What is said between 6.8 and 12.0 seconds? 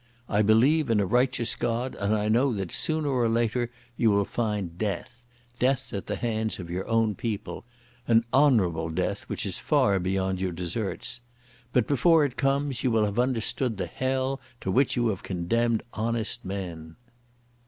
own people—an honourable death which is far beyond your deserts. But